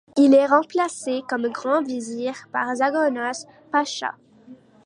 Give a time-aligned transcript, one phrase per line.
[0.17, 4.15] Il est remplacé comme grand vizir par Zağanos Pasha.